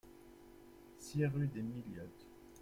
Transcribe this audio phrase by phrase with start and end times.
[0.97, 2.25] six rue des Milliottes